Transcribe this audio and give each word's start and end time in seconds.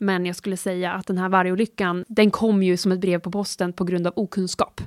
Men 0.00 0.26
jag 0.26 0.36
skulle 0.36 0.56
säga 0.56 0.92
att 0.92 1.06
den 1.06 1.18
här 1.18 1.28
vargolyckan, 1.28 2.04
den 2.08 2.30
kom 2.30 2.62
ju 2.62 2.76
som 2.76 2.92
ett 2.92 3.00
brev 3.00 3.18
på 3.18 3.30
posten 3.30 3.72
på 3.72 3.84
grund 3.84 4.06
av 4.06 4.12
okunskap. 4.16 4.80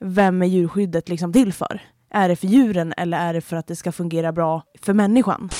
Vem 0.00 0.42
är 0.42 0.46
djurskyddet 0.46 1.08
liksom 1.08 1.32
till 1.32 1.52
för? 1.52 1.80
Är 2.10 2.28
det 2.28 2.36
för 2.36 2.46
djuren 2.46 2.94
eller 2.96 3.18
är 3.18 3.34
det 3.34 3.40
för 3.40 3.56
att 3.56 3.66
det 3.66 3.76
ska 3.76 3.92
fungera 3.92 4.32
bra 4.32 4.62
för 4.80 4.92
människan? 4.92 5.50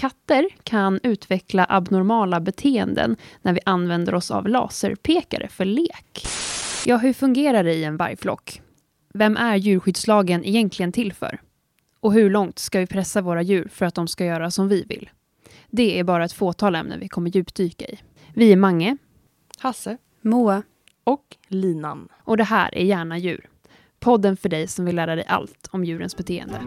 Katter 0.00 0.48
kan 0.62 1.00
utveckla 1.02 1.66
abnormala 1.68 2.40
beteenden 2.40 3.16
när 3.42 3.52
vi 3.52 3.60
använder 3.64 4.14
oss 4.14 4.30
av 4.30 4.48
laserpekare 4.48 5.48
för 5.48 5.64
lek. 5.64 6.26
Ja, 6.86 6.96
hur 6.96 7.12
fungerar 7.12 7.64
det 7.64 7.74
i 7.74 7.84
en 7.84 7.96
vargflock? 7.96 8.62
Vem 9.14 9.36
är 9.36 9.56
djurskyddslagen 9.56 10.44
egentligen 10.44 10.92
till 10.92 11.12
för? 11.12 11.40
Och 12.00 12.12
hur 12.12 12.30
långt 12.30 12.58
ska 12.58 12.80
vi 12.80 12.86
pressa 12.86 13.20
våra 13.20 13.42
djur 13.42 13.68
för 13.72 13.86
att 13.86 13.94
de 13.94 14.08
ska 14.08 14.24
göra 14.24 14.50
som 14.50 14.68
vi 14.68 14.84
vill? 14.88 15.10
Det 15.70 15.98
är 15.98 16.04
bara 16.04 16.24
ett 16.24 16.32
fåtal 16.32 16.74
ämnen 16.74 17.00
vi 17.00 17.08
kommer 17.08 17.30
djupdyka 17.30 17.84
i. 17.84 17.98
Vi 18.36 18.52
är 18.52 18.56
Mange. 18.56 18.96
Hasse. 19.58 19.96
Moa. 20.20 20.62
Och 21.04 21.36
linan. 21.48 22.08
Och 22.16 22.36
det 22.36 22.44
här 22.44 22.74
är 22.74 22.84
Gärna 22.84 23.18
djur. 23.18 23.48
Podden 24.00 24.36
för 24.36 24.48
dig 24.48 24.66
som 24.66 24.84
vill 24.84 24.96
lära 24.96 25.16
dig 25.16 25.24
allt 25.28 25.68
om 25.70 25.84
djurens 25.84 26.16
beteende. 26.16 26.60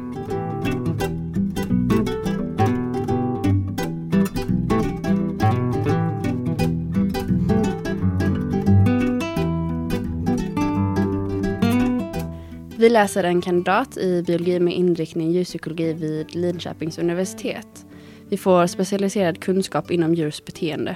Vi 12.77 12.89
läser 12.89 13.23
en 13.23 13.41
kandidat 13.41 13.97
i 13.97 14.23
biologi 14.23 14.59
med 14.59 14.73
inriktning 14.73 15.31
djurpsykologi 15.31 15.93
vid 15.93 16.35
Linköpings 16.35 16.97
universitet. 16.97 17.85
Vi 18.29 18.37
får 18.37 18.67
specialiserad 18.67 19.41
kunskap 19.41 19.91
inom 19.91 20.15
djurs 20.15 20.45
beteende. 20.45 20.95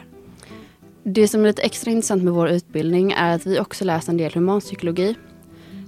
Det 1.04 1.28
som 1.28 1.41
är 1.41 1.48
lite 1.48 1.62
extra 1.62 1.91
intressant 1.91 2.23
med 2.23 2.34
vår 2.34 2.50
utbildning 2.50 3.12
är 3.12 3.36
att 3.36 3.46
vi 3.46 3.60
också 3.60 3.86
läser 3.86 4.12
en 4.12 4.18
del 4.18 4.34
humanpsykologi. 4.34 5.16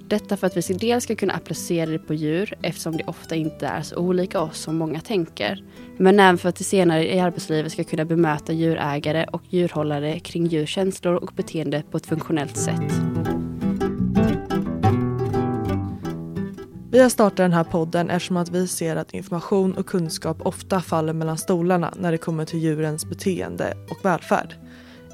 Detta 0.08 0.38
för 0.38 0.47
att 0.47 0.58
vi 0.58 0.73
dels 0.73 1.03
ska 1.03 1.16
kunna 1.16 1.33
applicera 1.33 1.89
det 1.89 2.00
på 2.00 2.14
djur 2.14 2.53
eftersom 2.61 2.97
det 2.97 3.03
ofta 3.03 3.36
inte 3.36 3.67
är 3.67 3.81
så 3.81 3.95
olika 3.95 4.41
oss 4.41 4.58
som 4.58 4.75
många 4.75 5.02
tänker. 5.02 5.64
Men 5.97 6.19
även 6.19 6.38
för 6.38 6.50
att 6.50 6.59
vi 6.59 6.64
senare 6.64 7.16
i 7.16 7.19
arbetslivet 7.19 7.72
ska 7.72 7.84
kunna 7.84 8.06
bemöta 8.06 8.53
djurägare 8.53 9.25
och 9.31 9.41
djurhållare 9.50 10.19
kring 10.19 10.45
djurs 10.47 10.69
känslor 10.69 11.16
och 11.16 11.31
beteende 11.36 11.84
på 11.91 11.97
ett 11.97 12.06
funktionellt 12.06 12.58
sätt. 12.58 12.94
Vi 16.91 17.00
har 17.00 17.09
startat 17.09 17.38
den 17.38 17.53
här 17.53 17.64
podden 17.64 18.09
eftersom 18.09 18.38
att 18.38 18.50
vi 18.50 18.67
ser 18.67 18.95
att 18.95 19.14
information 19.14 19.73
och 19.73 19.86
kunskap 19.86 20.38
ofta 20.45 20.81
faller 20.81 21.14
mellan 21.14 21.38
stolarna 21.38 21.94
när 21.95 22.11
det 22.11 22.17
kommer 22.17 22.45
till 22.45 22.59
djurens 22.59 23.06
beteende 23.06 23.73
och 23.89 24.06
välfärd. 24.06 24.62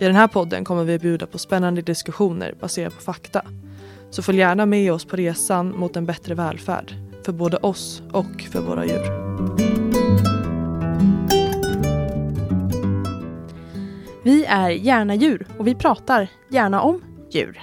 I 0.02 0.05
den 0.05 0.16
här 0.16 0.28
podden 0.28 0.64
kommer 0.64 0.83
vi 0.83 1.00
bjuda 1.00 1.28
på 1.28 1.38
spännande 1.38 1.81
diskussioner 1.81 2.53
baserat 2.59 2.95
på 2.95 3.02
fakta. 3.02 3.42
Så 4.09 4.23
följ 4.23 4.38
gärna 4.38 4.66
med 4.66 4.94
oss 4.94 5.05
på 5.05 5.16
resan 5.16 5.78
mot 5.78 5.95
en 5.95 6.05
bättre 6.05 6.36
välfärd. 6.36 6.94
För 7.25 7.31
både 7.31 7.58
oss 7.58 8.03
och 8.11 8.42
för 8.52 8.61
våra 8.61 8.86
djur. 8.86 9.30
Vi 14.23 14.45
är 14.45 14.70
gärna 14.70 15.16
djur 15.16 15.47
och 15.58 15.67
vi 15.67 15.75
pratar 15.75 16.27
gärna 16.50 16.81
om 16.81 17.02
djur. 17.31 17.61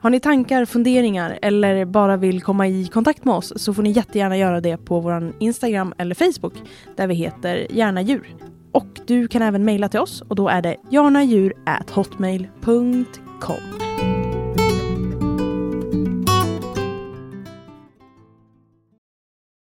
Har 0.00 0.10
ni 0.10 0.20
tankar, 0.20 0.64
funderingar 0.64 1.38
eller 1.42 1.84
bara 1.84 2.16
vill 2.16 2.42
komma 2.42 2.68
i 2.68 2.86
kontakt 2.86 3.24
med 3.24 3.34
oss 3.34 3.52
så 3.56 3.74
får 3.74 3.82
ni 3.82 3.90
jättegärna 3.90 4.36
göra 4.36 4.60
det 4.60 4.76
på 4.76 5.00
vår 5.00 5.32
Instagram 5.38 5.94
eller 5.98 6.14
Facebook 6.14 6.54
där 6.96 7.06
vi 7.06 7.14
heter 7.14 7.66
Gärna 7.70 8.02
djur. 8.02 8.53
Och 8.74 9.00
du 9.06 9.28
kan 9.28 9.42
även 9.42 9.64
mejla 9.64 9.88
till 9.88 10.00
oss 10.00 10.22
och 10.28 10.36
då 10.36 10.48
är 10.48 10.62
det 10.62 10.76
jarnadjur.hotmail.com. 10.90 13.83